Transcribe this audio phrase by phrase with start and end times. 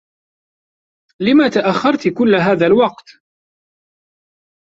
[1.19, 3.09] لما تأخّرتِ كلّ هذا الوقت؟